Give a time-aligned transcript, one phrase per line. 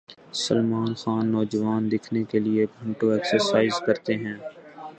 [0.37, 4.37] سلمان خان نوجوان دکھنے کیلئے گھنٹوں ایکسرسائز کرتے ہیں